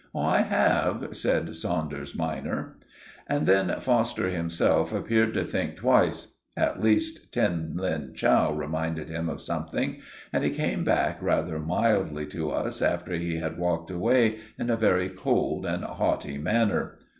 "I 0.15 0.39
have," 0.41 1.09
said 1.11 1.55
Saunders 1.55 2.15
minor. 2.15 2.79
And 3.27 3.45
then 3.45 3.71
Foster 3.79 4.31
himself 4.31 4.91
appeared 4.91 5.35
to 5.35 5.43
think 5.43 5.75
twice. 5.75 6.33
At 6.57 6.81
least, 6.81 7.31
Tin 7.31 7.73
Lin 7.75 8.13
Chow 8.15 8.51
reminded 8.51 9.09
him 9.09 9.29
of 9.29 9.41
something, 9.43 9.97
and 10.33 10.43
he 10.43 10.49
came 10.49 10.83
back 10.83 11.21
rather 11.21 11.59
mildly 11.59 12.25
to 12.29 12.49
us 12.49 12.81
after 12.81 13.13
he 13.13 13.37
had 13.37 13.59
walked 13.59 13.91
away 13.91 14.39
in 14.57 14.71
a 14.71 14.75
very 14.75 15.07
cold 15.07 15.67
and 15.67 15.83
haughty 15.83 16.39
manner. 16.39 16.97